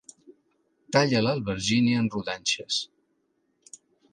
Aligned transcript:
Talla 0.95 1.21
l'albergínia 1.27 2.01
en 2.05 2.09
rodanxes. 2.15 2.81